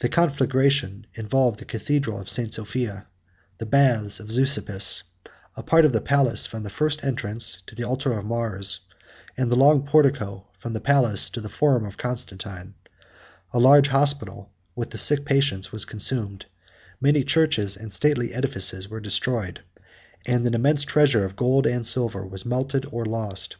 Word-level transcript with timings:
The 0.00 0.10
conflagration 0.10 1.06
involved 1.14 1.58
the 1.58 1.64
cathedral 1.64 2.20
of 2.20 2.28
St. 2.28 2.52
Sophia, 2.52 3.06
the 3.56 3.64
baths 3.64 4.20
of 4.20 4.30
Zeuxippus, 4.30 5.04
a 5.56 5.62
part 5.62 5.86
of 5.86 5.92
the 5.94 6.02
palace, 6.02 6.46
from 6.46 6.64
the 6.64 6.68
first 6.68 7.02
entrance 7.02 7.62
to 7.66 7.74
the 7.74 7.82
altar 7.82 8.12
of 8.12 8.26
Mars, 8.26 8.80
and 9.38 9.50
the 9.50 9.56
long 9.56 9.86
portico 9.86 10.48
from 10.58 10.74
the 10.74 10.82
palace 10.82 11.30
to 11.30 11.40
the 11.40 11.48
forum 11.48 11.86
of 11.86 11.96
Constantine: 11.96 12.74
a 13.54 13.58
large 13.58 13.88
hospital, 13.88 14.52
with 14.76 14.90
the 14.90 14.98
sick 14.98 15.24
patients, 15.24 15.72
was 15.72 15.86
consumed; 15.86 16.44
many 17.00 17.24
churches 17.24 17.74
and 17.74 17.90
stately 17.90 18.34
edifices 18.34 18.90
were 18.90 19.00
destroyed 19.00 19.60
and 20.26 20.46
an 20.46 20.52
immense 20.52 20.84
treasure 20.84 21.24
of 21.24 21.36
gold 21.36 21.64
and 21.66 21.86
silver 21.86 22.26
was 22.26 22.42
either 22.42 22.50
melted 22.50 22.84
or 22.92 23.06
lost. 23.06 23.56